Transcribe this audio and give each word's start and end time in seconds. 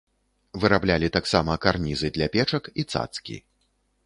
Выраблялі 0.61 1.11
таксама 1.17 1.57
карнізы 1.67 2.13
для 2.17 2.29
печак 2.37 2.71
і 2.79 2.89
цацкі. 2.93 3.37